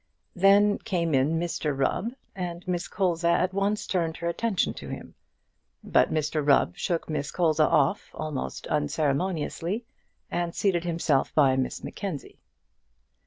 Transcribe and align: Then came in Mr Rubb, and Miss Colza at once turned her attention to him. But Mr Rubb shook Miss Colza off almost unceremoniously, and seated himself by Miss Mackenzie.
Then 0.35 0.79
came 0.79 1.13
in 1.13 1.37
Mr 1.39 1.77
Rubb, 1.77 2.13
and 2.35 2.67
Miss 2.67 2.87
Colza 2.87 3.29
at 3.29 3.53
once 3.53 3.85
turned 3.85 4.17
her 4.17 4.27
attention 4.27 4.73
to 4.73 4.89
him. 4.89 5.13
But 5.83 6.11
Mr 6.11 6.43
Rubb 6.43 6.75
shook 6.75 7.07
Miss 7.07 7.31
Colza 7.31 7.65
off 7.67 8.09
almost 8.15 8.65
unceremoniously, 8.65 9.85
and 10.31 10.55
seated 10.55 10.85
himself 10.85 11.35
by 11.35 11.55
Miss 11.55 11.83
Mackenzie. 11.83 12.39